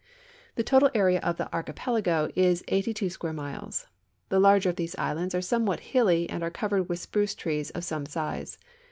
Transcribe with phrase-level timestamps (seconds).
[0.55, 3.85] The total area of the archipelago is eighty two square miles.
[4.29, 7.83] The larger of these islands are somewhat hilly and are covered with spruce trees of
[7.85, 8.57] some size.